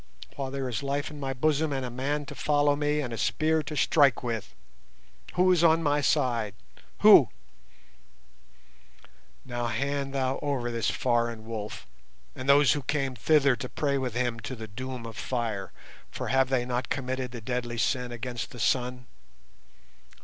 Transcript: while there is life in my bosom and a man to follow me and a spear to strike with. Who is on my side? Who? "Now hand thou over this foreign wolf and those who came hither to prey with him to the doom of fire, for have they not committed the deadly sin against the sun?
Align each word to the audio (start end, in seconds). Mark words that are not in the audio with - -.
while 0.35 0.49
there 0.49 0.67
is 0.67 0.81
life 0.81 1.11
in 1.11 1.19
my 1.19 1.31
bosom 1.31 1.71
and 1.71 1.85
a 1.85 1.91
man 1.91 2.25
to 2.25 2.33
follow 2.33 2.75
me 2.75 3.01
and 3.01 3.13
a 3.13 3.19
spear 3.19 3.61
to 3.61 3.77
strike 3.77 4.23
with. 4.23 4.55
Who 5.35 5.51
is 5.51 5.63
on 5.63 5.83
my 5.83 6.01
side? 6.01 6.55
Who? 7.01 7.29
"Now 9.45 9.67
hand 9.67 10.15
thou 10.15 10.39
over 10.41 10.71
this 10.71 10.89
foreign 10.89 11.45
wolf 11.45 11.85
and 12.35 12.49
those 12.49 12.71
who 12.73 12.81
came 12.81 13.15
hither 13.15 13.55
to 13.57 13.69
prey 13.69 13.99
with 13.99 14.15
him 14.15 14.39
to 14.39 14.55
the 14.55 14.67
doom 14.67 15.05
of 15.05 15.17
fire, 15.17 15.71
for 16.09 16.29
have 16.29 16.49
they 16.49 16.65
not 16.65 16.89
committed 16.89 17.29
the 17.29 17.39
deadly 17.39 17.77
sin 17.77 18.11
against 18.11 18.49
the 18.49 18.59
sun? 18.59 19.05